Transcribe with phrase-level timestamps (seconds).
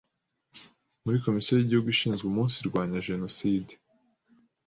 [1.03, 3.71] Muri Komisiyo y’Igihugu Ishinzwe Umunsirwanya Jenoside